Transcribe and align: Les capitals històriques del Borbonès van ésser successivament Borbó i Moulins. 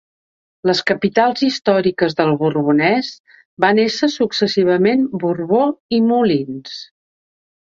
Les 0.69 0.79
capitals 0.91 1.43
històriques 1.47 2.17
del 2.21 2.33
Borbonès 2.39 3.11
van 3.67 3.83
ésser 3.85 4.11
successivament 4.17 5.05
Borbó 5.25 5.61
i 5.99 6.01
Moulins. 6.09 6.75